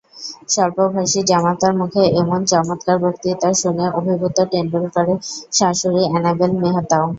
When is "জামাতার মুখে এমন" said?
1.29-2.39